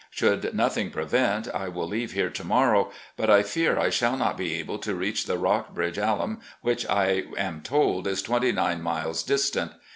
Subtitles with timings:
[0.09, 4.35] Should nothing prevent, I will leave here to morrow, but I fear I shall not
[4.35, 9.21] be able to reach the Rockbridge Alum, which I am told is twenty nine miles
[9.21, 9.73] distant.